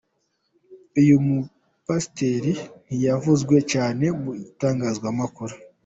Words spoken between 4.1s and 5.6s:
mu itangazamakuru.